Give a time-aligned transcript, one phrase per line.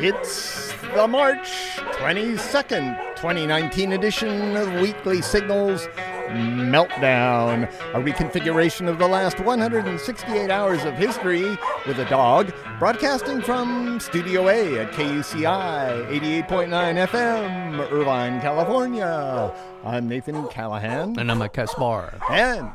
[0.00, 1.48] It's the March
[1.98, 5.88] 22nd, 2019 edition of Weekly Signals
[6.28, 7.64] Meltdown,
[7.94, 14.48] a reconfiguration of the last 168 hours of history with a dog, broadcasting from Studio
[14.48, 16.06] A at KUCI
[16.46, 19.52] 88.9 FM, Irvine, California.
[19.84, 21.18] I'm Nathan Callahan.
[21.18, 22.20] And I'm a Kaspar.
[22.30, 22.70] And,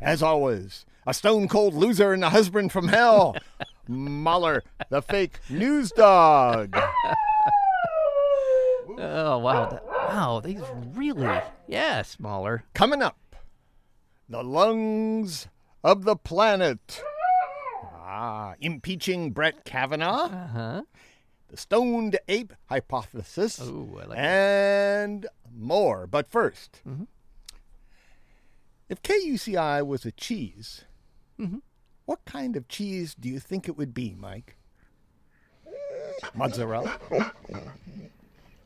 [0.00, 3.36] as always, a stone cold loser and a husband from hell,
[3.88, 6.76] Mahler, the fake news dog.
[8.98, 10.62] Oh wow, that, wow, these
[10.94, 12.64] really, yeah, smaller.
[12.74, 13.36] Coming up,
[14.28, 15.48] the lungs
[15.82, 17.02] of the planet.
[18.06, 20.26] Ah, impeaching Brett Kavanaugh.
[20.26, 20.82] Uh huh.
[21.48, 23.60] The stoned ape hypothesis.
[23.62, 26.06] Oh, I like and more.
[26.06, 27.06] But 1st Mhm.
[28.88, 30.84] if KUCI was a cheese,
[31.38, 31.62] Mhm.
[32.04, 34.56] what kind of cheese do you think it would be, Mike?
[36.34, 36.98] Mozzarella?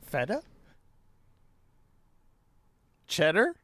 [0.02, 0.42] Feta?
[3.06, 3.54] Cheddar?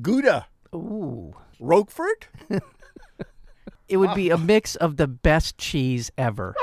[0.00, 0.46] Gouda?
[0.74, 2.28] Ooh, Roquefort?
[3.88, 6.54] it would be a mix of the best cheese ever.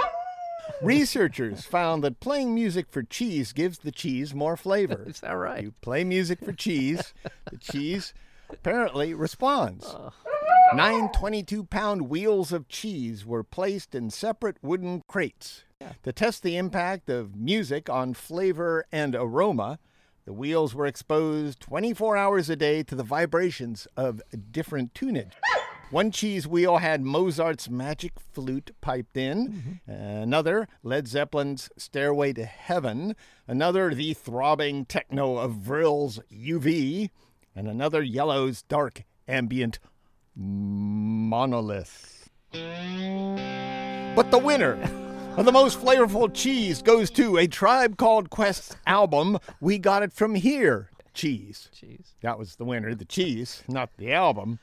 [0.81, 5.03] Researchers found that playing music for cheese gives the cheese more flavor.
[5.07, 5.63] Is that right?
[5.63, 7.13] You play music for cheese,
[7.51, 8.13] the cheese
[8.49, 9.93] apparently responds.
[10.73, 15.63] Nine 22 pound wheels of cheese were placed in separate wooden crates.
[16.03, 19.79] To test the impact of music on flavor and aroma,
[20.25, 25.33] the wheels were exposed 24 hours a day to the vibrations of different tunage.
[25.89, 33.15] One cheese wheel had Mozart's Magic Flute piped in, another Led Zeppelin's Stairway to Heaven,
[33.47, 37.09] another the throbbing techno of Vril's UV,
[37.55, 39.79] and another Yello's dark ambient
[40.37, 42.29] monolith.
[42.51, 44.79] But the winner
[45.35, 49.37] of the most flavorful cheese goes to a Tribe Called Quest album.
[49.59, 50.89] We got it from here.
[51.13, 51.69] Cheese.
[51.73, 52.15] Cheese.
[52.21, 54.59] That was the winner, the cheese, not the album.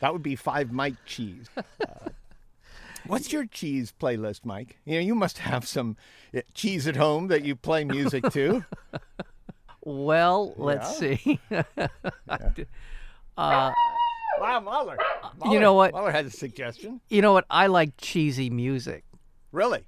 [0.00, 1.46] That would be Five Mike cheese.
[1.56, 1.62] Uh,
[3.06, 4.78] what's your cheese playlist, Mike?
[4.84, 5.96] You know, you must have some
[6.36, 8.64] uh, cheese at home that you play music to.
[9.88, 11.38] Well, let's see.
[13.38, 13.72] uh,
[14.40, 14.96] wow, Mahler.
[15.50, 15.92] You know what?
[15.92, 17.00] Mahler had a suggestion.
[17.08, 17.44] you know what?
[17.50, 19.04] I like cheesy music.
[19.52, 19.86] Really?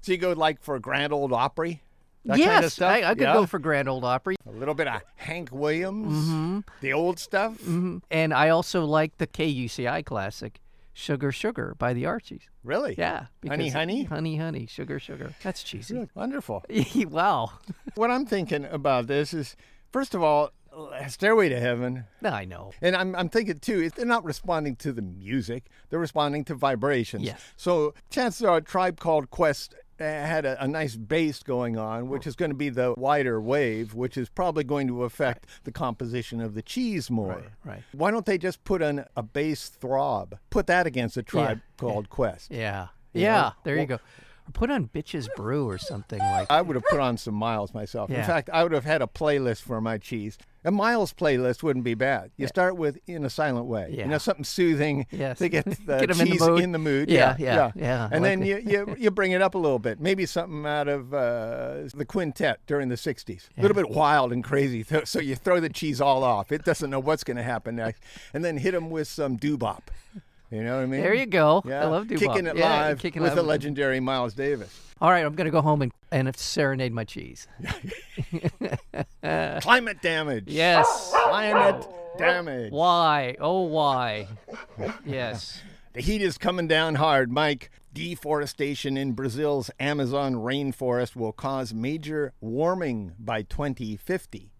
[0.00, 1.82] So you go like for Grand Old Opry?
[2.24, 2.90] That yes, kind of stuff?
[2.92, 3.34] I, I could Yeah?
[3.34, 4.34] go for Grand Old Opry.
[4.46, 6.58] a little bit of Hank Williams, Mm-hmm.
[6.80, 7.56] the old stuff.
[7.60, 10.60] hmm And I also like the KUCI classic,
[10.92, 12.42] Sugar Sugar by the Archies.
[12.64, 12.96] Really?
[12.98, 13.26] Yeah.
[13.46, 14.04] Honey, honey?
[14.04, 15.34] Honey, honey, sugar, sugar.
[15.44, 16.08] That's cheesy.
[16.14, 16.64] Wonderful.
[17.10, 17.52] wow.
[17.94, 19.54] what I'm thinking about this is,
[19.92, 20.50] first of all,
[21.08, 22.04] Stairway to Heaven.
[22.22, 22.72] I know.
[22.82, 26.54] And I'm, I'm thinking too, if they're not responding to the music, they're responding to
[26.54, 27.22] vibrations.
[27.24, 27.40] Yes.
[27.56, 32.08] So chances are, a tribe called Quest uh, had a, a nice bass going on,
[32.08, 35.72] which is going to be the wider wave, which is probably going to affect the
[35.72, 37.28] composition of the cheese more.
[37.28, 37.48] Right.
[37.64, 37.82] right.
[37.92, 40.38] Why don't they just put on a bass throb?
[40.50, 42.50] Put that against a tribe called Quest.
[42.50, 42.88] Yeah.
[43.14, 43.40] You Yeah.
[43.40, 43.52] know?
[43.64, 43.98] There you go.
[44.48, 47.74] Or put on Bitches Brew or something like I would have put on some Miles
[47.74, 48.10] myself.
[48.10, 50.38] In fact, I would have had a playlist for my cheese.
[50.64, 52.32] A Miles playlist wouldn't be bad.
[52.36, 53.88] You start with in a silent way.
[53.92, 54.04] yeah.
[54.04, 55.38] You know, something soothing Yes.
[55.38, 57.08] to get the cheese in the cheese mood.
[57.08, 58.04] Yeah, Yeah, yeah, yeah.
[58.10, 60.00] And like then you, you you bring it up a little bit.
[60.00, 63.48] Maybe something out of uh, the quintet during the '60s.
[63.56, 64.84] A little bit wild and crazy.
[65.04, 66.50] So you throw the cheese all off.
[66.50, 68.02] It doesn't know what's going to happen next.
[68.34, 69.90] And then hit them with some Doo-Bop.
[70.56, 71.02] You know what I mean?
[71.02, 71.62] There you go.
[71.66, 71.82] Yeah.
[71.82, 74.74] I love doo Kicking it yeah, live kicking with live the legendary Miles Davis.
[75.02, 77.46] All right, I'm gonna go home and and serenade my cheese.
[79.22, 80.44] Climate damage.
[80.46, 81.12] Yes.
[81.12, 81.86] Climate
[82.16, 82.72] damage.
[82.72, 83.36] Why?
[83.38, 84.28] Oh, why?
[85.04, 85.60] Yes.
[85.92, 87.70] The heat is coming down hard, Mike.
[87.94, 94.52] Deforestation in Brazil's Amazon rainforest will cause major warming by 2050.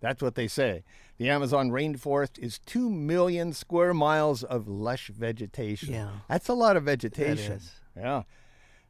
[0.00, 0.84] That's what they say.
[1.18, 5.92] The Amazon rainforest is 2 million square miles of lush vegetation.
[5.94, 6.10] Yeah.
[6.28, 7.54] That's a lot of vegetation.
[7.54, 7.72] is.
[7.96, 8.22] Yeah.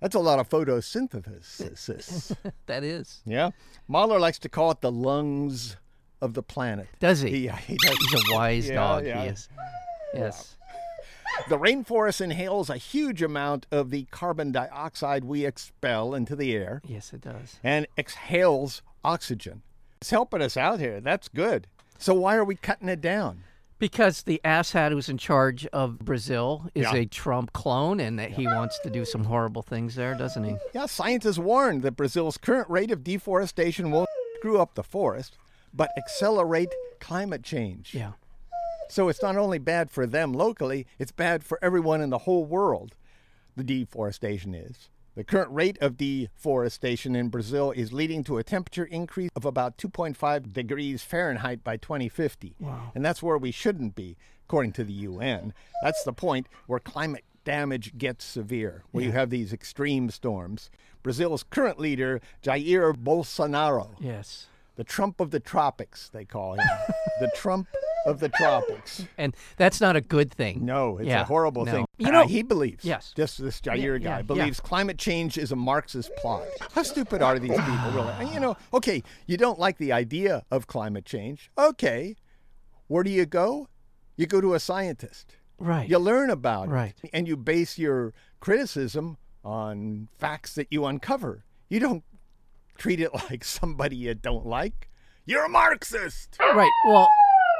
[0.01, 2.37] That's a lot of photosynthesis.
[2.67, 3.23] That is.
[3.25, 3.51] yeah.
[3.89, 5.77] Mahler likes to call it the lungs
[6.21, 6.87] of the planet.
[7.01, 7.31] Does he?
[7.31, 7.97] He, he does.
[7.97, 9.07] He's a wise Yeah, dog.
[9.07, 9.23] yeah.
[9.23, 9.49] He is.
[10.15, 10.57] Yes.
[11.49, 16.83] The rainforest inhales a huge amount of the carbon dioxide we expel into the air
[16.85, 17.59] Yes, it does.
[17.63, 19.63] and exhales oxygen.
[20.01, 21.01] It's helping us out here.
[21.01, 21.67] That's good.
[21.99, 23.43] So why are we cutting it down?
[23.79, 26.95] Because the asshat who's in charge of Brazil is Yeah.
[26.95, 30.57] a Trump clone, and that he wants to do some horrible things there, doesn't he?
[30.75, 34.09] Yeah, scientists warn that Brazil's current rate of deforestation won't
[34.39, 35.37] screw up the forest,
[35.73, 37.95] but accelerate climate change.
[37.95, 38.13] Yeah.
[38.89, 42.45] So it's not only bad for them locally, it's bad for everyone in the whole
[42.45, 42.95] world.
[43.57, 44.89] The deforestation is.
[45.19, 49.77] The current rate of deforestation in Brazil is leading to a temperature increase of about
[49.77, 52.55] 2.5 degrees Fahrenheit by 2050.
[52.61, 52.93] Wow.
[52.95, 54.17] And that's where we shouldn't be,
[54.47, 55.55] according to the UN.
[55.83, 60.71] That's the point where climate damage gets severe, where you have these extreme storms.
[61.03, 64.47] Brazil's current leader, Jair Bolsonaro, Yes.
[64.77, 66.65] the Trump of the tropics, they call him.
[67.21, 67.67] the Trump
[68.07, 69.05] of the tropics.
[69.19, 70.65] And that's not a good thing.
[70.65, 71.73] No, it's Yeah, a horrible no.
[71.73, 71.87] thing.
[71.99, 72.85] You Uh, know- he believes.
[72.85, 73.13] Yes.
[73.17, 74.23] Just this Jair yeah, guy yeah.
[74.23, 76.47] believes climate change is a Marxist plot.
[76.73, 78.13] How stupid are these people, really?
[78.21, 81.51] And, you know, okay, you don't like the idea of climate change.
[81.59, 82.17] Okay,
[82.87, 83.69] where do you go?
[84.17, 85.37] You go to a scientist.
[85.59, 85.89] Right.
[85.89, 86.95] You learn about Right.
[87.03, 91.45] it, and you base your criticism on facts that you uncover.
[91.69, 92.05] You don't
[92.77, 94.89] treat it like somebody you don't like.
[95.27, 96.37] You're a Marxist.
[96.41, 96.71] Right.
[96.87, 97.09] Well,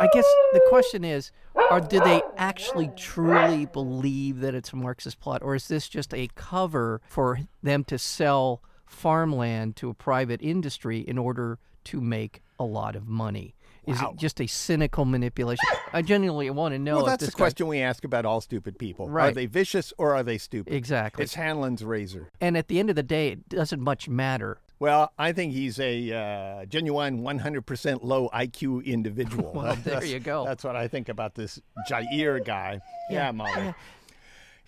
[0.01, 1.33] I guess the question is,
[1.71, 6.15] are do they actually truly believe that it's a Marxist plot, or is this just
[6.15, 12.43] a cover for them to sell farmland to a private industry in order to make
[12.59, 13.55] a lot of money?
[13.87, 14.11] Is Wow.
[14.11, 15.65] it just a cynical manipulation?
[15.93, 16.97] I genuinely want to know.
[16.99, 19.09] Well, that's the guy- question we ask about all stupid people.
[19.19, 20.75] Are they vicious or are they stupid?
[20.75, 21.25] Exactly.
[21.25, 22.29] It's Hanlon's razor.
[22.41, 24.59] and at the end of the day, it doesn't much matter.
[24.81, 29.53] Well, I think he's a uh, genuine 100% low IQ individual.
[29.59, 30.45] Well, there you go.
[30.45, 31.61] That's what I think about this
[31.91, 32.81] Jair guy.
[33.11, 33.75] Yeah, Yeah, Molly.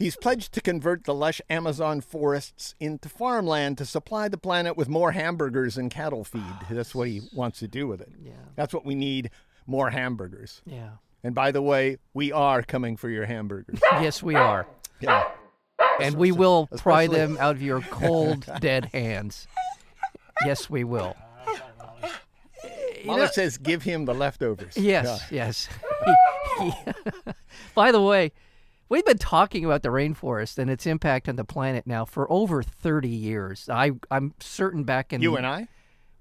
[0.00, 4.88] He's pledged to convert the lush Amazon forests into farmland to supply the planet with
[4.88, 6.42] more hamburgers and cattle feed.
[6.70, 8.10] That's what he wants to do with it.
[8.24, 8.32] Yeah.
[8.56, 9.30] That's what we need
[9.66, 10.62] more hamburgers.
[10.64, 10.92] Yeah.
[11.22, 13.78] And by the way, we are coming for your hamburgers.
[14.00, 14.66] Yes, we are.
[15.00, 15.28] Yeah.
[16.00, 19.46] And we will pry them out of your cold, dead hands.
[20.44, 21.16] Yes, we will.
[23.04, 24.76] Molly says give him the leftovers.
[24.76, 25.68] Yes, yes.
[27.74, 28.32] By the way,
[28.88, 32.62] we've been talking about the rainforest and its impact on the planet now for over
[32.62, 33.68] 30 years.
[33.70, 35.68] I, I'm certain back in You and I?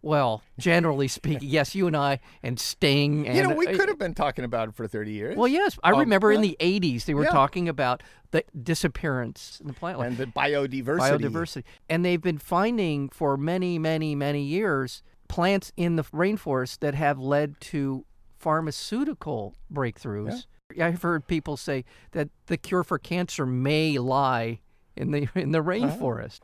[0.01, 3.27] Well, generally speaking, yes, you and I and Sting.
[3.27, 5.37] And, You know, we uh, could have been talking about it for 30 years.
[5.37, 7.31] Well, yes, I Um, remember in the 80s they were Yeah.
[7.31, 8.01] talking about
[8.31, 10.01] the disappearance in the planet.
[10.05, 10.99] and the biodiversity.
[11.19, 11.63] biodiversity.
[11.89, 17.19] And they've been finding for many, many, many years plants in the rainforest that have
[17.19, 18.05] led to
[18.37, 20.45] pharmaceutical breakthroughs.
[20.79, 24.59] I've heard people say that the cure for cancer may lie
[24.95, 26.39] in the in the rainforest.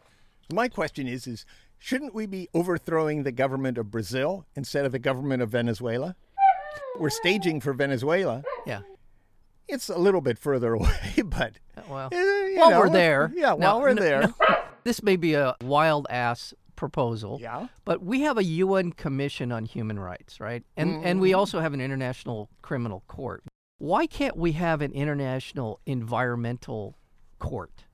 [0.54, 1.46] My question is, is
[1.86, 6.16] shouldn't we be overthrowing the government of Brazil instead of the government of Venezuela?
[6.98, 8.42] We're staging for Venezuela.
[8.66, 8.82] Yeah.
[9.68, 13.32] It's a little bit further away, but Well, eh, while know, we're there.
[13.36, 14.34] yeah, while we're no- there, no,
[14.84, 17.38] this may be a wild ass proposal.
[17.40, 17.68] yeah.
[17.86, 20.64] But we have a UN Commission on Human Rights, right?
[20.76, 23.44] And and we also have an International Criminal Court.
[23.78, 26.98] Why can't we have an international environmental
[27.38, 27.85] court?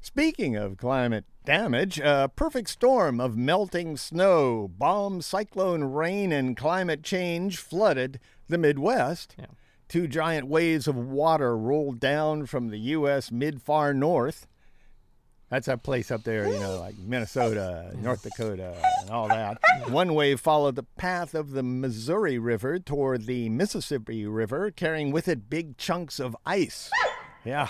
[0.00, 7.02] Speaking of climate damage, a perfect storm of melting snow, bomb cyclone rain, and climate
[7.02, 9.34] change flooded the Midwest.
[9.38, 9.46] Yeah.
[9.88, 13.32] Two giant waves of water rolled down from the U.S.
[13.32, 14.46] mid far north.
[15.48, 19.58] That's a place up there, you know, like Minnesota, North Dakota, and all that.
[19.88, 25.26] One wave followed the path of the Missouri River toward the Mississippi River, carrying with
[25.26, 26.90] it big chunks of ice.
[27.46, 27.68] Yeah.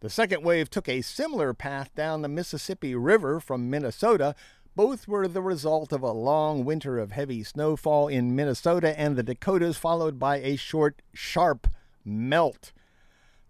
[0.00, 4.34] The second wave took a similar path down the Mississippi River from Minnesota.
[4.74, 9.22] Both were the result of a long winter of heavy snowfall in Minnesota and the
[9.22, 11.66] Dakotas, followed by a short, sharp
[12.04, 12.72] melt.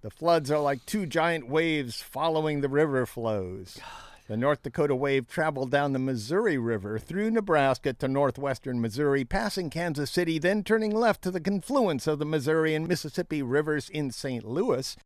[0.02, 3.80] The floods are like two giant waves following the river flows.
[4.28, 9.68] The North Dakota wave traveled down the Missouri River through Nebraska to northwestern Missouri, passing
[9.68, 14.12] Kansas City, then turning left to the confluence of the Missouri and Mississippi rivers in
[14.12, 14.44] St.
[14.44, 14.96] Louis.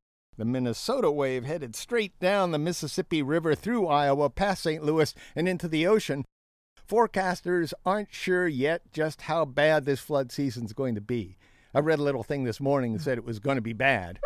[0.40, 4.82] The Minnesota wave headed straight down the Mississippi River through Iowa, past St.
[4.82, 6.24] Louis, and into the ocean.
[6.88, 11.36] Forecasters aren't sure yet just how bad this flood season's going to be.
[11.74, 14.18] I read a little thing this morning that said it was going to be bad.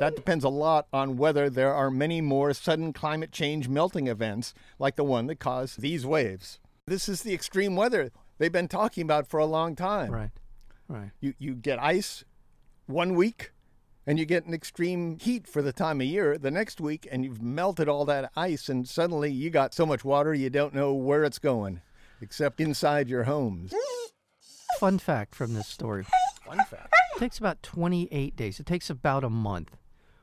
[0.00, 4.52] That depends a lot on whether there are many more sudden climate change melting events
[4.78, 6.60] like the one that caused these waves.
[6.86, 10.10] This is the extreme weather they've been talking about for a long time.
[10.10, 10.30] Right.
[10.88, 11.12] Right.
[11.20, 12.22] You, you get ice
[12.84, 13.52] one week
[14.06, 17.24] and you get an extreme heat for the time of year the next week and
[17.24, 20.92] you've melted all that ice and suddenly you got so much water you don't know
[20.92, 21.80] where it's going
[22.20, 23.72] except inside your homes.
[24.78, 26.04] Fun fact from this story.
[26.46, 26.94] Fun fact.
[27.16, 28.58] It takes about 28 days.
[28.60, 29.76] It takes about a month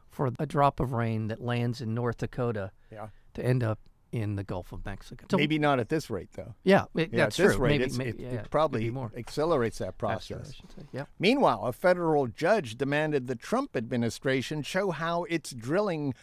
[0.10, 3.10] for a drop of rain that lands in North Dakota Yeah.
[3.36, 3.80] to end up
[4.12, 5.26] in the Gulf of Mexico.
[5.30, 6.56] So, Maybe not at this rate though.
[6.64, 7.66] yeah, it- Yeah, that's at this true.
[7.66, 9.12] rate, maybe, maybe, it, yeah, it probably more.
[9.16, 10.50] accelerates that process.
[10.50, 10.88] I should.
[10.92, 11.06] Yeah.
[11.20, 16.14] Meanwhile, a federal judge demanded the Trump administration show how its drilling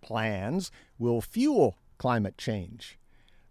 [0.00, 2.98] plans will fuel climate change.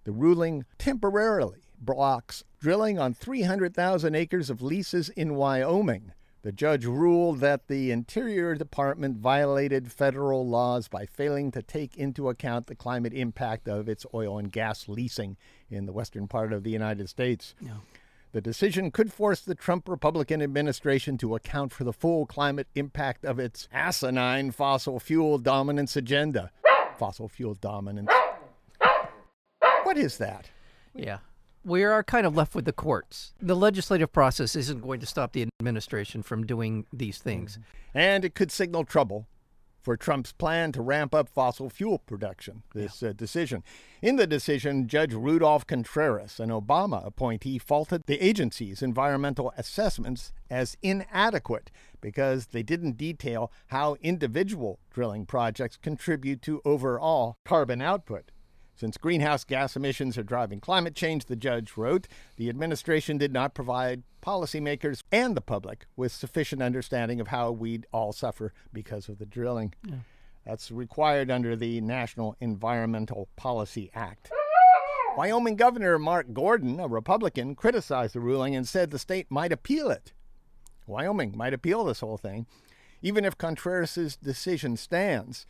[0.05, 6.11] The ruling temporarily blocks drilling on 300,000 acres of leases in Wyoming.
[6.43, 12.27] The judge ruled that the Interior Department violated federal laws by failing to take into
[12.27, 15.37] account the climate impact of its oil and gas leasing
[15.69, 17.55] in the western part of the United States.
[18.33, 23.23] The decision could force the Trump Republican administration to account for the full climate impact
[23.23, 26.51] of its asinine fossil fuel dominance agenda.
[26.97, 28.11] Fossil fuel dominance.
[29.83, 30.49] What is that?
[30.93, 31.19] Yeah.
[31.65, 33.33] We are kind of left with the courts.
[33.41, 37.57] The legislative process isn't going to stop the administration from doing these things.
[37.93, 39.27] And it could signal trouble
[39.83, 43.63] for Trump's plan to ramp up fossil fuel production, this uh, decision.
[44.01, 50.77] In the decision, Judge Rudolph Contreras, an Obama appointee, faulted the agency's environmental assessments as
[50.81, 58.31] inadequate because they didn't detail how individual drilling projects contribute to overall carbon output.
[58.75, 63.53] Since greenhouse gas emissions are driving climate change, the judge wrote, the administration did not
[63.53, 69.19] provide policymakers and the public with sufficient understanding of how we'd all suffer because of
[69.19, 69.73] the drilling.
[69.85, 69.97] Yeah.
[70.45, 74.31] That's required under the National Environmental Policy Act.
[75.15, 79.89] Wyoming Governor Mark Gordon, a Republican, criticized the ruling and said the state might appeal
[79.91, 80.11] it.
[80.87, 82.47] Wyoming might appeal this whole thing.
[83.01, 85.45] Even if Contreras' decision stands,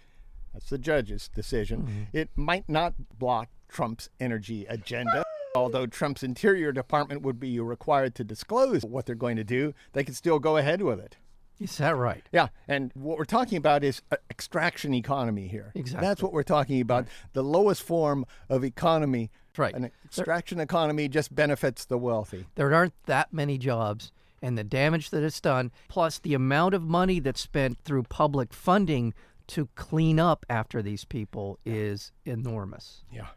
[0.53, 1.81] that's the judge's decision.
[1.81, 2.17] Mm-hmm.
[2.17, 5.23] It might not block Trump's energy agenda.
[5.55, 10.03] Although Trump's Interior Department would be required to disclose what they're going to do, they
[10.03, 11.17] could still go ahead with it.
[11.59, 12.27] Is that right?
[12.31, 15.71] Yeah, and what we're talking about is extraction economy here.
[15.75, 16.07] Exactly.
[16.07, 17.07] That's what we're talking about.
[17.33, 19.29] The lowest form of economy.
[19.55, 19.75] Right.
[19.75, 22.47] An extraction there, economy just benefits the wealthy.
[22.55, 26.81] There aren't that many jobs and the damage that it's done, plus the amount of
[26.81, 29.13] money that's spent through public funding
[29.53, 33.03] to clean up after these people is enormous.
[33.11, 33.27] Yeah.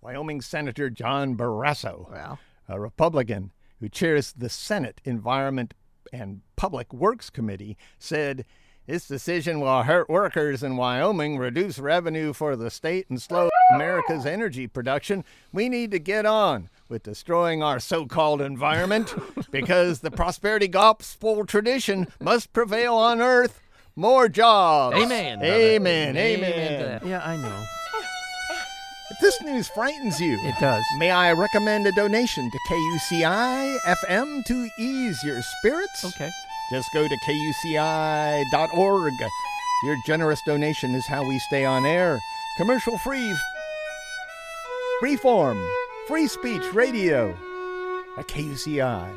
[0.00, 2.38] Wyoming Senator John Barrasso, well.
[2.66, 5.74] a Republican who chairs the Senate Environment
[6.10, 8.46] and Public Works Committee, said
[8.86, 14.24] this decision will hurt workers in Wyoming, reduce revenue for the state, and slow America's
[14.24, 15.22] energy production.
[15.52, 19.14] We need to get on with destroying our so called environment
[19.50, 23.60] because the prosperity gospel tradition must prevail on earth
[23.98, 24.96] more jobs.
[24.96, 25.42] Amen.
[25.42, 26.16] Amen.
[26.16, 26.16] Amen.
[26.16, 27.64] Amen yeah, I know.
[29.10, 30.84] If this news frightens you, it does.
[30.98, 36.04] May I recommend a donation to KUCI FM to ease your spirits?
[36.04, 36.30] Okay.
[36.70, 39.12] Just go to kuci.org.
[39.84, 42.20] Your generous donation is how we stay on air.
[42.58, 43.34] Commercial free,
[45.00, 45.58] free form,
[46.06, 47.34] free speech radio
[48.18, 49.08] at kuci.org.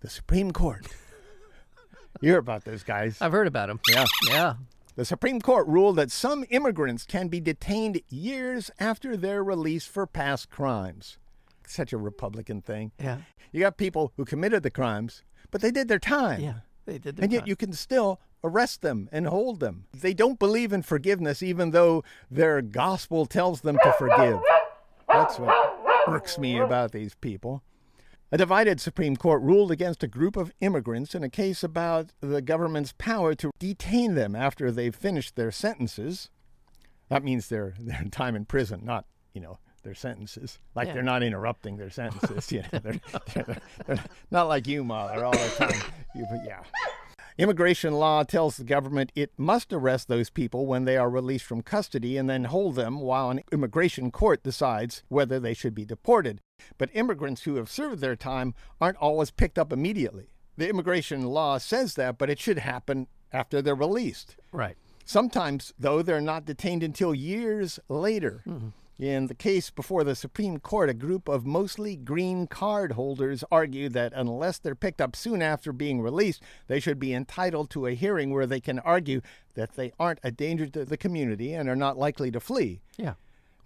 [0.00, 0.86] the Supreme Court.
[2.20, 3.18] you hear about those guys.
[3.20, 3.80] I've heard about them.
[3.90, 4.06] Yeah.
[4.28, 4.54] Yeah.
[4.96, 10.06] The Supreme Court ruled that some immigrants can be detained years after their release for
[10.06, 11.18] past crimes.
[11.66, 12.92] Such a Republican thing.
[12.98, 13.18] Yeah.
[13.52, 16.40] You got people who committed the crimes, but they did their time.
[16.40, 16.54] Yeah.
[16.86, 17.48] They did And yet time.
[17.48, 19.86] you can still arrest them and hold them.
[19.92, 24.38] They don't believe in forgiveness, even though their gospel tells them to forgive.
[25.08, 27.62] That's what irks me about these people.
[28.32, 32.42] A divided Supreme Court ruled against a group of immigrants in a case about the
[32.42, 36.28] government's power to detain them after they've finished their sentences.
[37.08, 40.58] That means their, their time in prison, not, you know, their sentences.
[40.74, 40.94] Like Yeah.
[40.94, 42.50] they're not interrupting their sentences.
[42.52, 43.00] you know, they're,
[43.32, 43.56] they're,
[43.86, 45.06] they're not like you, Ma.
[45.06, 45.80] They're all the time.
[46.16, 46.62] You, yeah.
[47.38, 51.60] Immigration law tells the government it must arrest those people when they are released from
[51.62, 56.40] custody and then hold them while an immigration court decides whether they should be deported.
[56.78, 60.28] But immigrants who have served their time aren't always picked up immediately.
[60.56, 64.36] The immigration law says that, but it should happen after they're released.
[64.52, 64.76] Right.
[65.04, 68.42] Sometimes, though, they're not detained until years later.
[68.46, 68.68] Mm-hmm.
[68.98, 73.92] In the case before the Supreme Court, a group of mostly green card holders argued
[73.92, 77.94] that unless they're picked up soon after being released, they should be entitled to a
[77.94, 79.20] hearing where they can argue
[79.54, 82.80] that they aren't a danger to the community and are not likely to flee.
[82.96, 83.14] Yeah.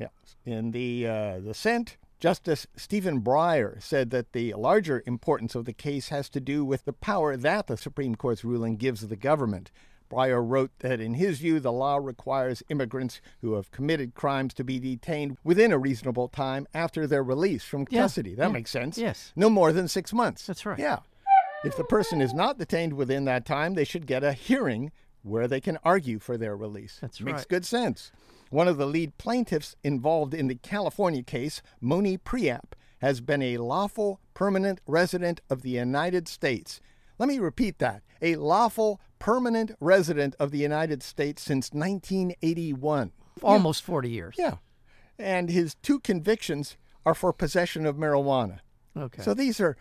[0.00, 0.08] Yeah.
[0.44, 6.10] In the uh, dissent, Justice Stephen Breyer said that the larger importance of the case
[6.10, 9.70] has to do with the power that the Supreme Court's ruling gives the government.
[10.12, 14.64] Breyer wrote that in his view, the law requires immigrants who have committed crimes to
[14.64, 18.34] be detained within a reasonable time after their release from Yeah, custody.
[18.34, 18.98] That yeah, makes sense.
[18.98, 19.32] yes.
[19.34, 20.46] No more than six months.
[20.46, 20.78] That's right.
[20.78, 20.98] Yeah.
[21.64, 25.48] If the person is not detained within that time, they should get a hearing where
[25.48, 26.98] they can argue for their release.
[27.00, 27.48] That's Makes right.
[27.48, 28.12] good sense.
[28.50, 33.58] One of the lead plaintiffs involved in the California case, Mony Preap, has been a
[33.58, 36.80] lawful permanent resident of the United States.
[37.18, 43.12] Let me repeat that a lawful permanent resident of the United States since 1981.
[43.42, 44.34] Almost 40 years.
[44.38, 44.56] Yeah.
[45.18, 48.58] And his two convictions are for possession of marijuana.
[48.96, 49.22] Okay.
[49.22, 49.76] So these are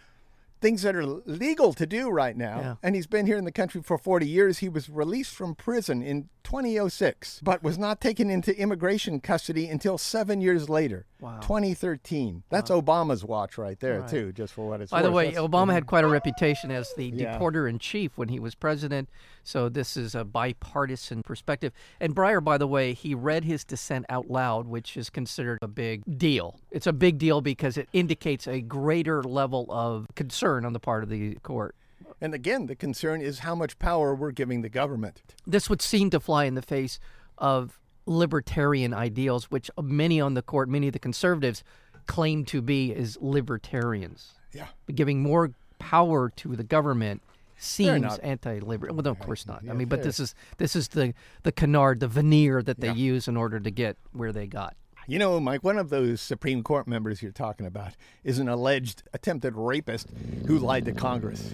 [0.61, 2.59] things that are legal to do right now.
[2.59, 2.75] Yeah.
[2.83, 4.59] And he's been here in the country for 40 years.
[4.59, 9.99] He was released from prison in 2006, but was not taken into immigration custody until
[9.99, 11.39] seven years later, Wow.
[11.41, 12.41] 2013.
[12.49, 14.09] That's Obama's watch right there, Right.
[14.09, 14.97] too, just for what it's worth.
[14.99, 17.37] By the way, That's- Obama had quite a reputation as the Yeah.
[17.37, 19.09] deporter in chief when he was president.
[19.43, 21.71] So this is a bipartisan perspective.
[21.99, 25.67] And Breyer, by the way, he read his dissent out loud, which is considered a
[25.67, 26.59] big deal.
[26.71, 31.03] It's a big deal because it indicates a greater level of concern on the part
[31.03, 31.75] of the court.
[32.21, 35.21] And again, the concern is how much power we're giving the government.
[35.47, 36.99] This would seem to fly in the face
[37.37, 41.63] of libertarian ideals, which many on the court, many of the conservatives,
[42.07, 44.33] claim to be as libertarians.
[44.51, 44.67] Yeah.
[44.85, 47.21] But giving more power to the government
[47.57, 48.95] seems anti-liberal.
[48.95, 49.63] Well, no, of course not.
[49.69, 52.93] I mean, but this is this is the the canard, the veneer that they Yeah.
[52.93, 54.75] use in order to get where they got.
[55.07, 59.03] You know, Mike, one of those Supreme Court members you're talking about is an alleged
[59.13, 60.07] attempted rapist
[60.47, 61.53] who lied to Congress.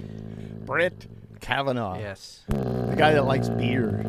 [0.66, 1.06] Brett
[1.42, 4.04] Kavanaugh, Yes, the guy that likes beer.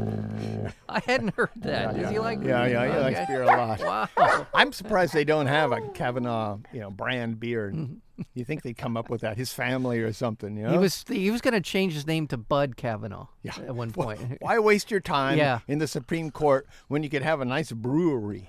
[0.88, 1.96] I hadn't heard that.
[1.96, 2.42] Does he like?
[2.42, 3.00] Yeah, yeah, he Okay.
[3.02, 3.80] likes beer a lot.
[4.16, 4.46] Wow.
[4.54, 7.72] I'm surprised they don't have a Kavanaugh, you know, brand beer.
[8.32, 9.36] You think they'd come up with that?
[9.36, 10.70] His family or something, you know?
[10.72, 13.52] He was he was going to change his name to Bud Kavanaugh Yeah.
[13.58, 14.38] at one point.
[14.40, 15.58] Why waste your time Yeah.
[15.68, 18.48] in the Supreme Court when you could have a nice brewery?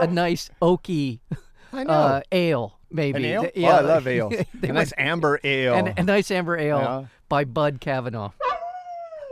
[0.00, 1.20] a nice oaky
[1.70, 1.90] I know.
[1.90, 3.18] uh, ale, maybe.
[3.18, 3.42] An ale?
[3.42, 4.32] Th- oh, I love ale.
[4.62, 5.74] A nice amber ale.
[5.74, 7.04] and a nice amber ale Yeah.
[7.28, 8.32] by Bud Kavanaugh.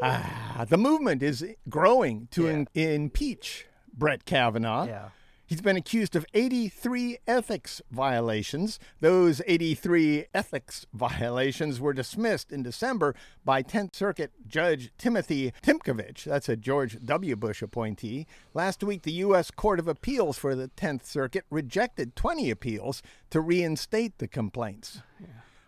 [0.03, 4.87] Ah, the movement is growing to in- impeach Brett Kavanaugh.
[4.87, 5.09] Yeah.
[5.47, 8.81] He's been accused of 83 ethics violations.
[9.01, 16.25] Those 83 ethics violations were dismissed in December by 10th Circuit Judge Timothy Tymkovich.
[16.25, 17.37] That's a George W.
[17.37, 18.27] Bush appointee.
[18.55, 19.53] Last week, the U.S.
[19.53, 25.03] Court of Appeals for the 10th Circuit rejected 20 appeals to reinstate the complaints.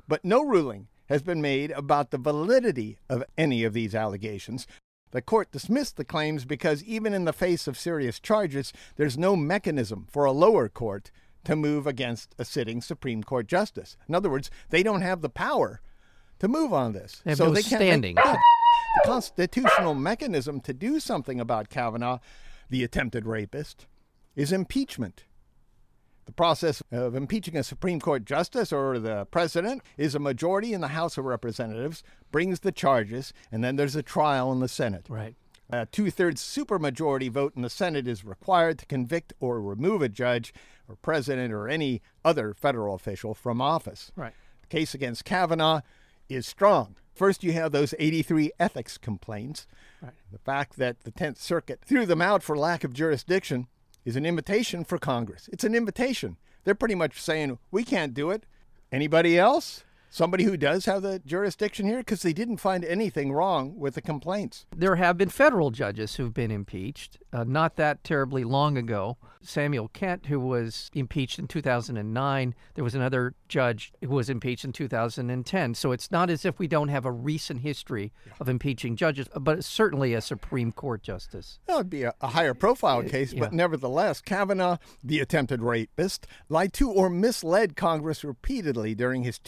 [0.08, 4.66] But no ruling has been made about the validity of any of these allegations.
[5.10, 9.36] The court dismissed the claims because, even in the face of serious charges, there's no
[9.36, 11.10] mechanism for a lower court
[11.44, 13.96] to move against a sitting Supreme Court justice.
[14.08, 15.80] In other words, they don't have the power
[16.40, 17.22] to move on this.
[17.24, 18.16] They have no can't- standing.
[18.16, 22.18] yeah, the constitutional mechanism to do something about Kavanaugh,
[22.68, 23.86] the attempted rapist,
[24.36, 25.24] is impeachment.
[26.28, 30.82] The process of impeaching a Supreme Court justice or the president is a majority in
[30.82, 35.06] the House of Representatives brings the charges, and then there's a trial in the Senate.
[35.08, 35.36] Right.
[35.70, 40.08] A two thirds supermajority vote in the Senate is required to convict or remove a
[40.10, 40.52] judge
[40.86, 44.12] or president or any other federal official from office.
[44.14, 44.34] Right.
[44.60, 45.80] The case against Kavanaugh
[46.28, 46.96] is strong.
[47.14, 49.66] First, you have those 83 ethics complaints.
[50.02, 50.12] Right.
[50.30, 53.66] The fact that the 10th Circuit threw them out for lack of jurisdiction
[54.04, 55.48] is an invitation for Congress.
[55.52, 56.36] It's an invitation.
[56.64, 58.44] They're pretty much saying, we can't do it.
[58.90, 59.84] Anybody else?
[60.10, 61.98] Somebody who does have the jurisdiction here?
[61.98, 64.66] Because they didn't find anything wrong with the complaints.
[64.74, 67.18] There have been federal judges who've been impeached.
[67.32, 72.94] Uh, not that terribly long ago, Samuel Kent, who was impeached in 2009, there was
[72.94, 75.74] another judge who was impeached in 2010.
[75.74, 79.64] So it's not as if we don't have a recent history of impeaching judges, but
[79.64, 81.58] certainly a Supreme Court justice.
[81.66, 83.56] That would be a, a higher profile case, but yeah.
[83.56, 89.38] nevertheless, Kavanaugh, the attempted rapist, lied to or misled Congress repeatedly during his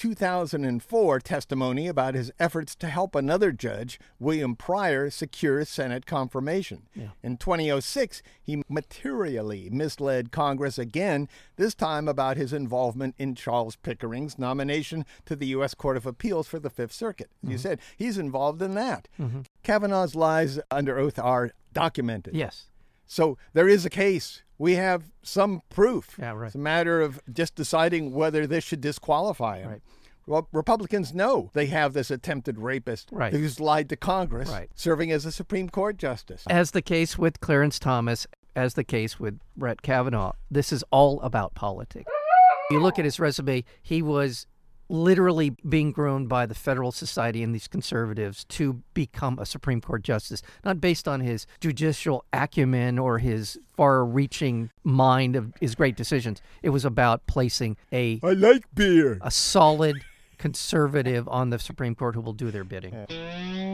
[0.50, 6.88] 2004 testimony about his efforts to help another judge, William Pryor, secure Senate confirmation.
[7.22, 14.38] In 2006, he materially misled Congress again, this time about his involvement in Charles Pickering's
[14.38, 15.74] nomination to the U.S.
[15.74, 17.30] Court of Appeals for the Fifth Circuit.
[17.42, 17.58] You mm-hmm.
[17.58, 19.08] said he's involved in that.
[19.20, 19.42] Mm-hmm.
[19.62, 22.34] Kavanaugh's lies under oath are documented.
[22.34, 22.66] Yes.
[23.06, 24.42] So there is a case.
[24.58, 26.16] We have some proof.
[26.18, 26.46] Yeah, right.
[26.46, 29.70] It's a matter of just deciding whether this should disqualify him.
[29.70, 29.82] Right.
[30.30, 33.32] Well, Republicans know they have this attempted rapist Right.
[33.32, 34.70] who's lied to Congress, Right.
[34.76, 36.44] serving as a Supreme Court justice.
[36.48, 41.20] As the case with Clarence Thomas, as the case with Brett Kavanaugh, this is all
[41.22, 42.08] about politics.
[42.70, 44.46] You look at his resume, he was
[44.88, 50.02] literally being groomed by the Federalist Society and these conservatives to become a Supreme Court
[50.02, 55.96] justice, not based on his judicial acumen or his far reaching mind of his great
[55.96, 56.40] decisions.
[56.62, 59.18] It was about placing a, I like beer.
[59.22, 60.00] a solid
[60.40, 62.94] conservative on the Supreme Court who will do their bidding.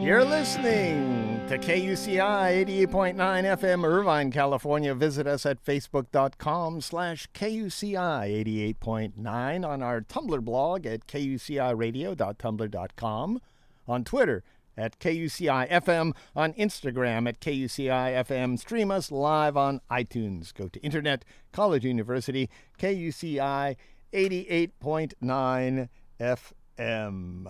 [0.03, 4.93] You're listening to KUCI 88.9 FM, Irvine, California.
[4.93, 13.41] Visit us at facebook.com slash KUCI 88.9 on our Tumblr blog at kuciradio.tumblr.com,
[13.87, 14.43] on Twitter
[14.77, 18.59] at KUCI FM, on Instagram at KUCI FM.
[18.59, 20.53] Stream us live on iTunes.
[20.53, 23.77] Go to Internet College University, KUCI
[24.13, 25.87] 88.9
[26.19, 27.45] FM.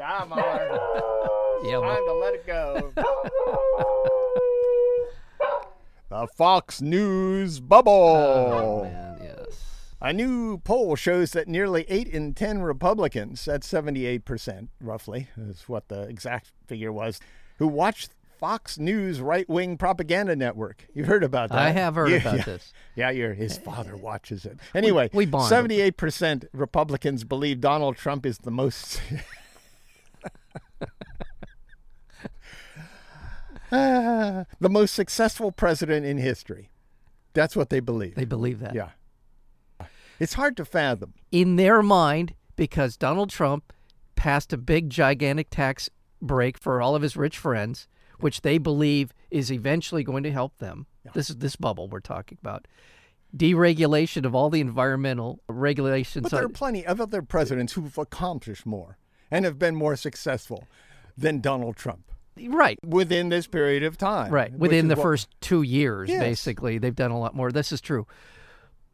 [0.00, 0.40] Come on.
[1.64, 2.92] Yeah, well, Time to let it go.
[6.10, 7.92] the Fox News bubble.
[7.92, 9.64] oh, man, yes.
[10.00, 15.88] A new poll shows that nearly 8 in 10 Republicans, that's 78% roughly, is what
[15.88, 17.20] the exact figure was,
[17.58, 20.86] who watch Fox News right wing propaganda network.
[20.94, 21.58] You've heard about that.
[21.58, 22.44] I have heard Yeah, about yeah.
[22.44, 22.72] this.
[22.96, 24.58] Yeah, your his father watches it.
[24.74, 25.52] Anyway, we bond.
[25.52, 29.00] 78% Republicans believe Donald Trump is the most
[33.72, 36.70] Ah, the most successful president in history.
[37.32, 38.14] That's what they believe.
[38.14, 38.74] They believe that.
[38.74, 38.90] yeah.
[40.20, 41.14] It's hard to fathom.
[41.32, 43.72] In their mind, because Donald Trump
[44.14, 45.90] passed a big, gigantic tax
[46.22, 47.88] break for all of his rich friends,
[48.20, 50.86] which they believe is eventually going to help them.
[51.12, 52.66] This is this bubble we're talking about.
[53.36, 56.22] Deregulation of all the environmental regulations.
[56.22, 58.96] But there are plenty of other presidents who've accomplished more
[59.30, 60.64] and have been more successful
[61.16, 62.12] than Donald Trump
[62.48, 62.78] right.
[62.84, 64.32] within this period of time.
[64.32, 64.52] Right.
[64.52, 66.20] Within the what- first two years, Yes.
[66.20, 67.50] basically, they've done a lot more.
[67.50, 68.06] This is true.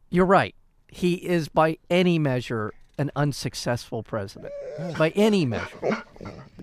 [0.09, 0.55] You're right.
[0.87, 4.53] He is, by any measure, an unsuccessful president.
[4.97, 6.03] by any measure.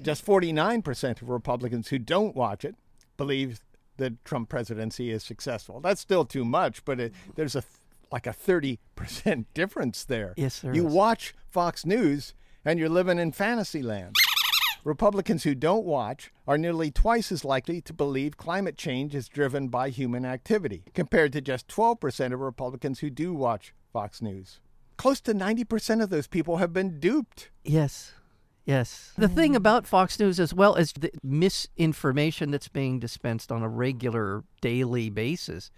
[0.03, 2.77] just 49% of Republicans who don't watch it
[3.17, 3.61] believe
[3.97, 5.81] the Trump presidency is successful.
[5.81, 7.65] That's still too much, but it, there's a
[8.11, 8.79] like a 30%
[9.55, 10.33] difference there.
[10.37, 10.95] Yes, there you is.
[10.95, 12.33] watch Fox News
[12.65, 14.15] and you're living in fantasy land.
[14.85, 19.69] Republicans who don't watch are nearly twice as likely to believe climate change is driven
[19.69, 24.61] by human activity, compared to just 12% of Republicans who do watch Fox News.
[24.99, 27.49] Close to 90% of those people have been duped.
[27.65, 28.13] Yes.
[28.67, 29.15] Yes.
[29.17, 29.57] The thing mm.
[29.57, 35.09] about Fox News, as well as the misinformation that's being dispensed on a regular daily
[35.09, 35.71] basis,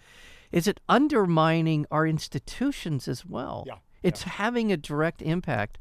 [0.50, 3.62] is it undermining our institutions as well.
[3.68, 5.78] Yeah, It's having a direct impact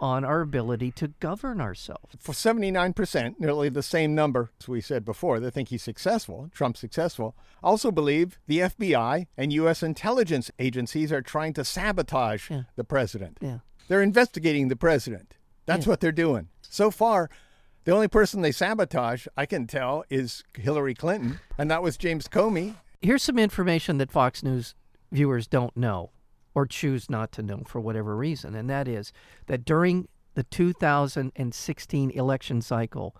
[0.00, 2.14] on our ability to govern ourselves.
[2.20, 6.80] for 79%, nearly the same number as we said before, that think he's successful, Trump's
[6.80, 9.82] successful, also believe the FBI and U.S.
[9.82, 12.62] intelligence agencies are trying to sabotage Yeah.
[12.76, 13.38] the president.
[13.40, 13.58] Yeah.
[13.88, 15.34] They're investigating the president.
[15.66, 16.48] That's what they're doing.
[16.62, 17.28] So far,
[17.84, 22.28] the only person they sabotage, I can tell, is Hillary Clinton, and that was James
[22.28, 22.74] Comey.
[23.00, 24.74] Here's some information that Fox News
[25.10, 26.10] viewers don't know
[26.58, 29.12] or choose not to know for whatever reason, and that is
[29.46, 33.14] that during the 2016 election cycle,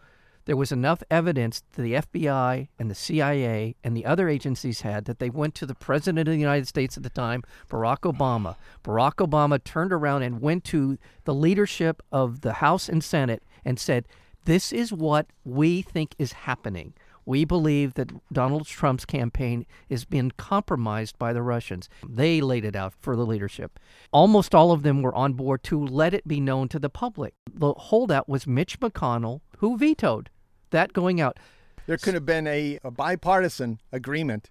[0.47, 5.05] there was enough evidence that the FBI and the CIA and the other agencies had
[5.05, 8.57] that they went to the President of the United States at the time, Barack Obama.
[8.83, 13.79] Barack Obama turned around and went to the leadership of the House and Senate and
[13.79, 14.05] said,
[14.47, 16.93] This is what we think is happening.
[17.29, 21.91] We believe that Donald Trump's campaign is being compromised by the Russians.
[22.09, 23.79] They laid it out for the leadership.
[24.13, 27.35] Almost all of them were on board to let it be known to the public.
[27.53, 30.31] The holdout was Mitch McConnell, who vetoed
[30.71, 31.39] that going out.
[31.87, 34.49] There could have been a, a bipartisan agreement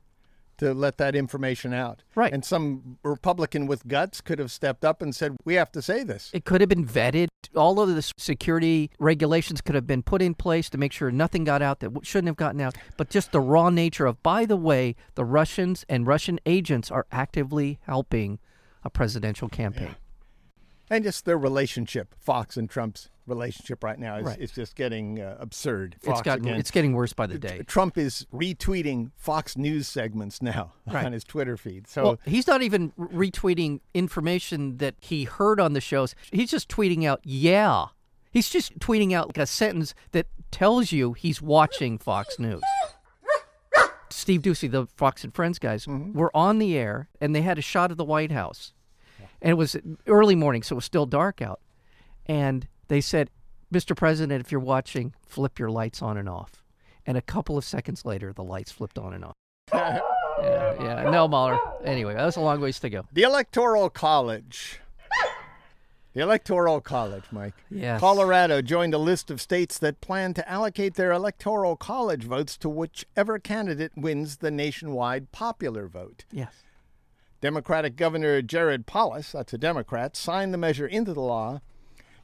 [0.57, 2.03] to let that information out.
[2.15, 2.33] Right.
[2.33, 6.03] And some Republican with guts could have stepped up and said, We have to say
[6.03, 6.29] this.
[6.33, 7.27] It could have been vetted.
[7.55, 11.43] All of the security regulations could have been put in place to make sure nothing
[11.43, 12.75] got out that shouldn't have gotten out.
[12.97, 17.05] But just the raw nature of, by the way, the Russians and Russian agents are
[17.11, 18.39] actively helping
[18.83, 19.95] a presidential campaign.
[20.89, 24.39] And just their relationship, Fox and Trump's relationship right now, is, Right.
[24.39, 25.97] is just getting uh, absurd.
[26.01, 26.55] Fox It's got again.
[26.59, 27.63] it's getting worse by the day.
[27.67, 31.05] Trump is retweeting Fox News segments now Right.
[31.05, 31.87] on his Twitter feed.
[31.87, 36.15] So Well, he's not even retweeting information that he heard on the shows.
[36.31, 37.87] He's just tweeting out, "Yeah."
[38.31, 42.61] He's just tweeting out like a sentence that tells you he's watching Fox News.
[44.09, 47.61] Steve Doocy, the Fox and Friends guys, were on the air and they had a
[47.61, 48.73] shot of the White House.
[49.41, 49.75] And it was
[50.07, 51.59] early morning, so it was still dark out.
[52.25, 53.29] And they said,
[53.73, 53.95] Mr.
[53.95, 56.63] President, if you're watching, flip your lights on and off.
[57.05, 59.33] And a couple of seconds later, the lights flipped on and off.
[59.73, 59.99] yeah,
[60.41, 61.09] yeah.
[61.09, 61.59] No, Mahler.
[61.83, 63.03] Anyway, that was a long ways to go.
[63.11, 64.79] the Electoral College.
[66.13, 67.53] The Electoral College, Mike.
[67.69, 67.99] Yes.
[67.99, 72.69] Colorado joined a list of states that plan to allocate their Electoral College votes to
[72.69, 76.25] whichever candidate wins the nationwide popular vote.
[76.31, 76.63] Yes.
[77.39, 81.61] Democratic Governor Jared Polis, that's a Democrat, signed the measure into the law,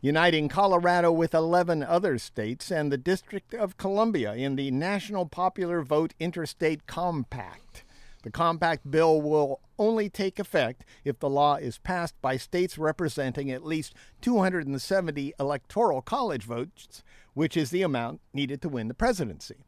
[0.03, 5.81] uniting Colorado with 11 other states and the District of Columbia in the National Popular
[5.81, 7.85] Vote Interstate Compact.
[8.23, 13.49] The compact bill will only take effect if the law is passed by states representing
[13.49, 17.01] at least 270 electoral college votes,
[17.33, 19.63] which is the amount needed to win the presidency.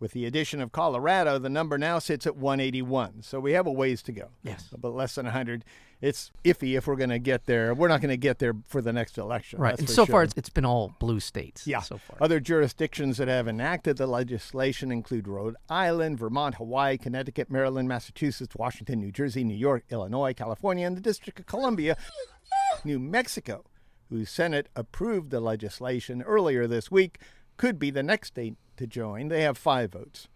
[0.00, 3.22] With the addition of Colorado, the number now sits at 181.
[3.22, 4.28] So we have a ways to go.
[4.42, 4.68] Yes.
[4.76, 5.64] But less than 100.
[6.00, 7.74] It's iffy if we're going to get there.
[7.74, 9.58] We're not going to get there for the next election.
[9.58, 9.76] Right.
[9.78, 10.12] And so sure.
[10.12, 11.66] far, it's, it's been all blue states.
[11.66, 11.80] Yeah.
[11.80, 12.16] So far.
[12.20, 18.54] Other jurisdictions that have enacted the legislation include Rhode Island, Vermont, Hawaii, Connecticut, Maryland, Massachusetts,
[18.54, 21.96] Washington, New Jersey, New York, Illinois, California, and the District of Columbia,
[22.84, 23.64] New Mexico,
[24.08, 27.18] whose Senate approved the legislation earlier this week,
[27.56, 29.28] could be the next state to join.
[29.28, 30.28] They have five votes.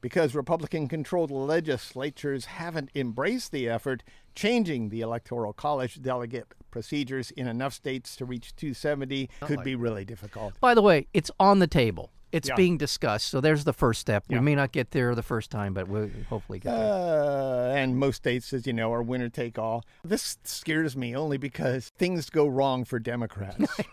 [0.00, 4.02] Because Republican controlled legislatures haven't embraced the effort,
[4.34, 10.04] changing the Electoral College delegate procedures in enough states to reach 270 could be really
[10.04, 10.54] difficult.
[10.60, 12.10] By the way, it's on the table.
[12.30, 12.56] It's Yeah.
[12.56, 13.28] being discussed.
[13.28, 14.24] So there's the first step.
[14.28, 14.38] Yeah.
[14.38, 16.92] We may not get there the first time, but we'll hopefully get there.
[16.92, 19.84] Uh, and most states, as you know, are winner take all.
[20.04, 23.56] This scares me only because things go wrong for Democrats.
[23.78, 23.84] they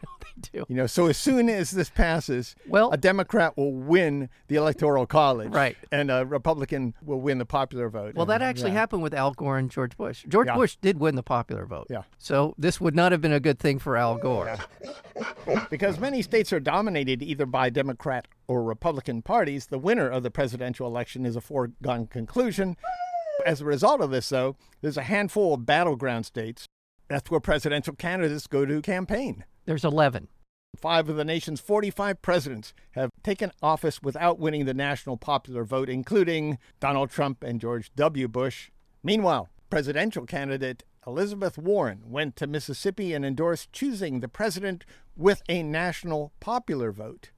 [0.51, 0.65] do.
[0.67, 5.05] you know, so as soon as this passes, Well- a Democrat will win the Electoral
[5.05, 5.77] College, Right.
[5.91, 8.15] and a Republican will win the popular vote.
[8.15, 8.79] Well, that actually yeah.
[8.79, 10.25] happened with Al Gore and George Bush.
[10.27, 10.47] George.
[10.53, 11.87] Bush did win the popular vote.
[11.89, 12.03] Yeah.
[12.17, 14.57] So this would not have been a good thing for Al Gore.
[15.69, 20.31] Because many states are dominated either by Democrat or Republican parties, the winner of the
[20.31, 22.77] presidential election is a foregone conclusion.
[23.45, 26.65] As a result of this, though, there's a handful of battleground states.
[27.07, 29.45] That's where presidential candidates go to campaign.
[29.65, 30.27] There's 11.
[30.77, 35.89] Five of the nation's 45 presidents have taken office without winning the national popular vote,
[35.89, 38.27] including Donald Trump and George W.
[38.27, 38.71] Bush.
[39.03, 44.85] Meanwhile, presidential candidate Elizabeth Warren went to Mississippi and endorsed choosing the president
[45.15, 47.29] with a national popular vote.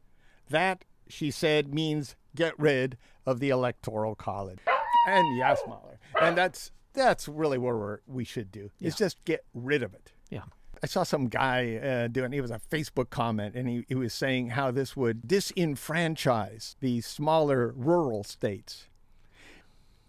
[0.49, 4.59] That, she said, means get rid of the Electoral College.
[5.07, 5.99] And yes, Mahler.
[6.21, 8.71] And that's that's really what we're, we should do.
[8.81, 10.11] Is just get rid of it.
[10.29, 10.43] Yeah.
[10.81, 12.33] I saw some guy uh, doing.
[12.33, 17.01] It was a Facebook comment, and he, he was saying how this would disenfranchise the
[17.01, 18.87] smaller rural states.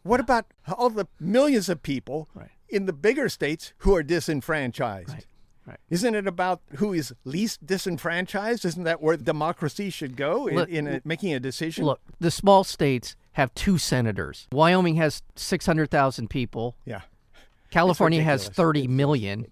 [0.02, 0.46] What about
[0.76, 2.50] all the millions of people Right.
[2.68, 5.08] in the bigger states who are disenfranchised?
[5.10, 5.26] Right.
[5.68, 5.76] Right.
[5.90, 8.64] Isn't it about who is least disenfranchised?
[8.64, 11.84] Isn't that where democracy should go in, Look- in a, making a decision?
[11.84, 14.48] Look, the small states have two senators.
[14.50, 16.76] Wyoming has 600,000 people.
[16.86, 17.02] yeah,
[17.70, 18.48] California has.
[18.48, 19.46] 30 million.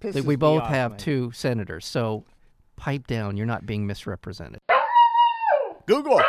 [0.00, 1.00] Pisses we both off, have man.
[1.00, 1.84] two senators.
[1.84, 2.24] So
[2.76, 3.36] pipe down.
[3.36, 4.60] You're not being misrepresented.
[5.86, 6.20] Google.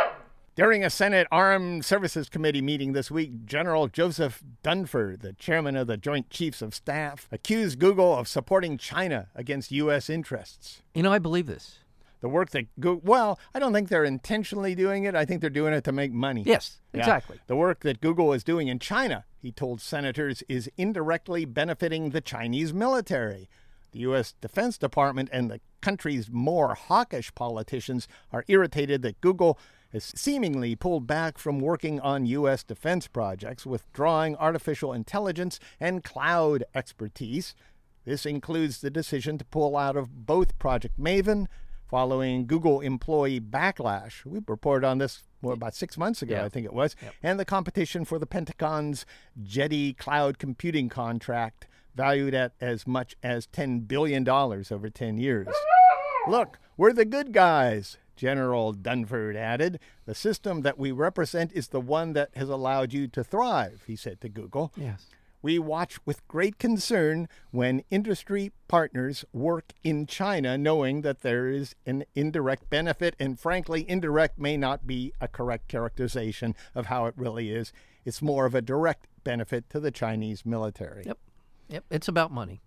[0.57, 5.85] During a Senate Armed Services Committee meeting this week, General Joseph Dunford, the chairman of
[5.85, 10.09] the Joint Chiefs of Staff, accused Google of supporting China against U.S.
[10.09, 10.81] interests.
[10.95, 11.77] You know, I believe this.
[12.21, 15.13] The work that Google, well, I don't think they're intentionally doing it.
[15.13, 16.41] I think they're doing it to make money.
[16.43, 17.01] Yes, Yeah.
[17.01, 17.39] exactly.
[17.45, 22.21] The work that Google is doing in China, he told senators, is indirectly benefiting the
[22.21, 23.47] Chinese military.
[23.91, 24.33] The U.S.
[24.41, 29.59] Defense Department and the country's more hawkish politicians are irritated that Google
[29.93, 32.63] has seemingly pulled back from working on U.S.
[32.63, 37.55] defense projects, withdrawing artificial intelligence and cloud expertise.
[38.05, 41.47] This includes the decision to pull out of both Project Maven
[41.89, 44.25] following Google employee backlash.
[44.25, 46.45] We reported on this about six months ago, Yeah.
[46.45, 49.05] I think it was, and the competition for the Pentagon's
[49.41, 55.47] JEDI cloud computing contract, valued at as much as $10 billion over 10 years.
[56.27, 59.79] Look, we're the good guys, General Dunford added.
[60.05, 63.95] The system that we represent is the one that has allowed you to thrive, he
[63.95, 64.73] said to Google.
[64.75, 65.05] Yes.
[65.41, 71.75] We watch with great concern when industry partners work in China, knowing that there is
[71.85, 77.13] an indirect benefit, and frankly, indirect may not be a correct characterization of how it
[77.15, 77.71] really is.
[78.03, 81.03] It's more of a direct benefit to the Chinese military.
[81.05, 81.19] Yep.
[81.69, 81.83] Yep.
[81.91, 82.61] It's about money.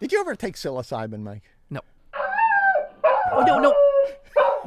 [0.00, 1.42] Did you ever take psilocybin, Mike?
[3.32, 3.74] Oh no no.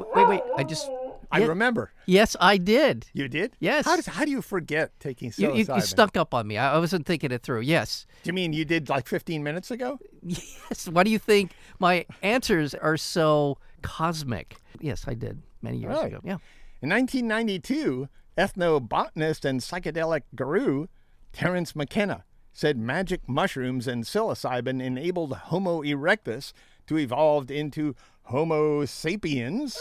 [0.15, 0.41] Wait wait.
[0.57, 0.89] I just.
[1.33, 1.47] I Yeah.
[1.47, 1.93] remember.
[2.07, 3.05] Yes, I did.
[3.13, 3.53] You did?
[3.61, 3.85] Yes.
[3.85, 5.67] How, does, how do you forget taking You, psilocybin?
[5.69, 6.57] you, you stuck up on me.
[6.57, 7.61] I, I wasn't thinking it through.
[7.61, 8.05] Yes.
[8.23, 9.97] Do you mean you did like 15 minutes ago?
[10.23, 10.89] Yes.
[10.89, 14.57] Why do you think my answers are so cosmic?
[14.81, 16.07] Yes, I did many years Right.
[16.07, 16.19] ago.
[16.23, 16.37] Yeah.
[16.81, 20.87] In 1992, ethnobotanist and psychedelic guru
[21.33, 26.51] Terence McKenna said magic mushrooms and psilocybin enabled Homo erectus
[26.87, 29.79] to evolve into Homo sapiens.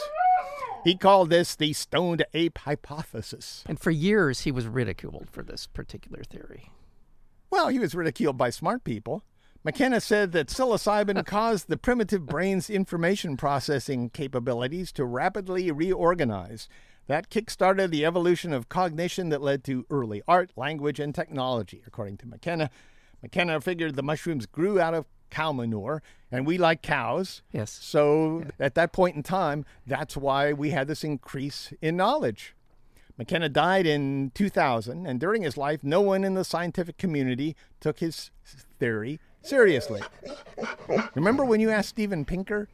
[0.84, 3.64] He called this the stoned ape hypothesis.
[3.66, 6.70] And for years, he was ridiculed for this particular theory.
[7.50, 9.22] Well, he was ridiculed by smart people.
[9.62, 16.68] McKenna said that psilocybin caused the primitive brain's information processing capabilities to rapidly reorganize.
[17.08, 22.18] That kick-started the evolution of cognition that led to early art, language, and technology, according
[22.18, 22.70] to McKenna.
[23.20, 27.42] McKenna figured the mushrooms grew out of cow manure, and we like cows.
[27.52, 27.70] Yes.
[27.70, 32.54] So at that point in time, that's why we had this increase in knowledge.
[33.18, 37.98] McKenna died in 2000, and during his life, no one in the scientific community took
[38.00, 38.30] his
[38.78, 40.00] theory seriously.
[41.14, 42.68] Remember when you asked Steven Pinker?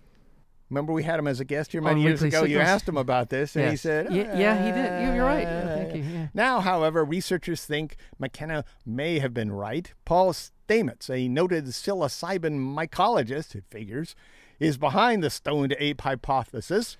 [0.70, 2.42] Remember we had him as a guest here many years ago.
[2.44, 5.08] You asked him about this, and he said, Ye- yeah, he did.
[5.08, 5.46] You- you're right.
[5.46, 6.26] "Uh, Thank you, yeah.
[6.34, 9.92] Now, however, researchers think McKenna may have been right.
[10.04, 10.34] Paul
[10.66, 14.14] Stamets, a noted psilocybin mycologist, it figures,
[14.58, 16.96] is behind the stoned ape hypothesis.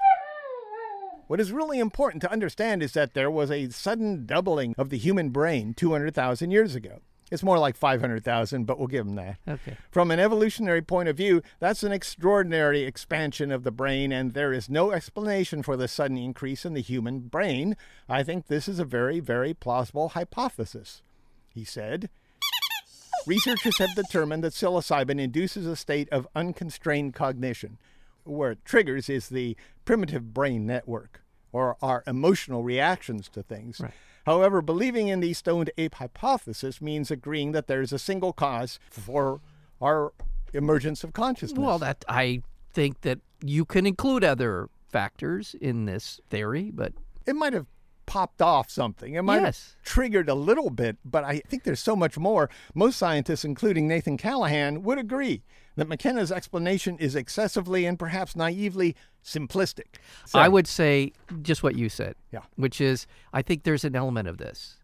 [1.27, 4.99] What is really important to understand is that there was a sudden doubling of the
[4.99, 7.01] human brain 200,000 years ago.
[7.33, 9.39] It's more like 500,000, but we'll give them that.
[9.49, 9.77] Okay.
[9.91, 14.53] From an evolutionary point of view, that's an extraordinary expansion of the brain, and there
[14.53, 17.77] is no explanation for the sudden increase in the human brain.
[18.09, 21.03] I think this is a very, very plausible hypothesis.
[21.49, 22.11] He said,
[23.27, 27.79] Researchers have determined that psilocybin induces a state of unconstrained cognition.
[28.25, 33.81] Where it triggers is the primitive brain network, or our emotional reactions to things.
[33.81, 33.93] Right.
[34.27, 38.81] However, believing in the stoned ape hypothesis means agreeing that there is a single cause
[38.91, 39.41] for
[39.81, 40.13] our
[40.53, 41.59] emergence of consciousness.
[41.59, 46.93] Well, that I think that you can include other factors in this theory, but
[47.27, 47.67] it might have
[48.17, 49.13] popped off something.
[49.15, 49.75] It might Yes.
[49.77, 52.49] have triggered a little bit, but I think there's so much more.
[52.75, 55.43] Most scientists, including Nathan Callahan, would agree
[55.75, 59.97] that McKenna's explanation is excessively and perhaps naively simplistic.
[60.25, 62.15] So- I would say just what you said.
[62.33, 62.41] Yeah.
[62.55, 64.79] Which is, I think there's an element of this.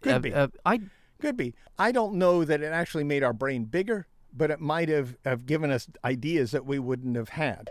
[0.00, 0.32] Could Uh, be.
[0.32, 0.80] uh, I
[1.20, 1.52] Could be.
[1.78, 5.44] I don't know that it actually made our brain bigger, but it might have, have
[5.46, 7.70] given us ideas that we wouldn't have had.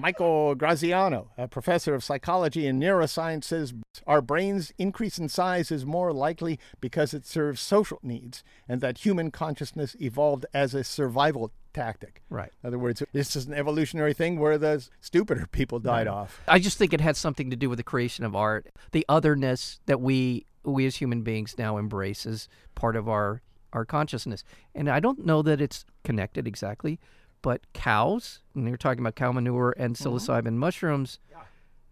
[0.00, 3.74] Michael Graziano, a professor of psychology and neuroscience, says
[4.06, 8.98] our brain's increase in size is more likely because it serves social needs and that
[8.98, 12.22] human consciousness evolved as a survival tactic.
[12.30, 12.52] right.
[12.62, 16.40] In other words, this is an evolutionary thing where the stupider people died off.
[16.46, 19.80] I just think it had something to do with the creation of art, the otherness
[19.86, 24.44] that we we as human beings now embrace as part of our our consciousness.
[24.74, 27.00] And I don't know that it's connected exactly,
[27.44, 30.08] but cows, and you're talking about cow manure and mm-hmm.
[30.08, 31.18] psilocybin mushrooms,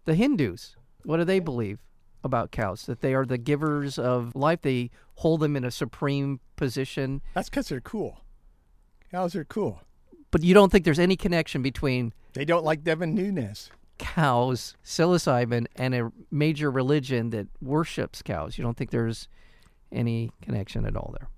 [0.05, 1.77] the Hindus, what do they believe
[2.23, 2.87] about cows?
[2.87, 4.63] That they are the givers of life.
[4.63, 7.21] They hold them in a supreme position.
[7.35, 8.21] That's because they're cool.
[9.11, 9.81] Cows are cool.
[10.31, 13.69] But you don't think there's any connection between They don't like Devin Nunes.
[13.99, 18.57] cows, psilocybin, and a major religion that worships cows.
[18.57, 19.27] You don't think there's
[19.91, 21.29] any connection at all there?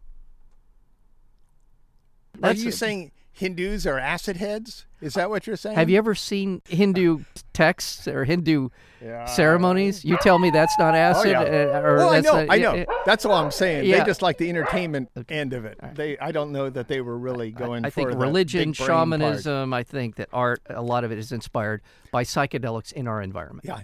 [2.35, 4.85] Are That's you a- saying Hindus are acid heads?
[5.01, 5.75] Is that what you're saying?
[5.75, 8.69] Have you ever seen Hindu texts or Hindu
[9.03, 9.25] Yeah.
[9.25, 10.05] ceremonies?
[10.05, 11.31] You tell me that's not Oh, acid.
[11.31, 11.41] yeah.
[11.41, 12.85] uh, or well, I know, not- I know.
[13.05, 13.87] That's all I'm saying.
[13.89, 13.99] Yeah.
[13.99, 15.77] They just like the entertainment end of it.
[15.95, 18.87] They, I don't know that they were really going I for think religion, brain part.
[18.87, 19.73] shamanism.
[19.73, 23.65] I think that art, a lot of it is inspired by psychedelics in our environment.
[23.67, 23.81] Yeah.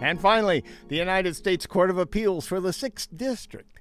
[0.00, 3.75] And finally, the United States Court of Appeals for the Sixth District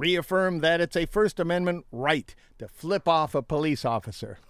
[0.00, 4.38] reaffirmed that it's a First Amendment right to flip off a police officer.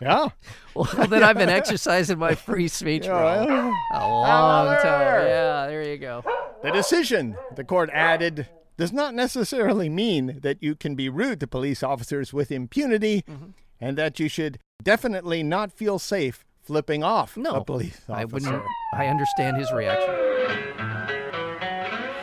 [0.00, 0.30] Yeah.
[0.74, 3.44] Well, then I've been exercising my free speech for a
[3.92, 5.26] a long time.
[5.28, 6.24] Yeah, there you go.
[6.64, 11.46] The decision, the court added, does not necessarily mean that you can be rude to
[11.46, 13.50] police officers with impunity Mm-hmm.
[13.80, 18.12] and that you should definitely not feel safe flipping off No, a police officer.
[18.20, 18.62] I wouldn't.
[18.92, 20.10] I understand his reaction.